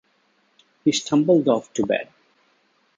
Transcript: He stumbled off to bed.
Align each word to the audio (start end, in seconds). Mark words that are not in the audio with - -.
He 0.83 0.93
stumbled 0.93 1.47
off 1.47 1.71
to 1.73 1.85
bed. 1.85 2.09